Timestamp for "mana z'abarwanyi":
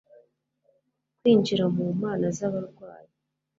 2.03-3.15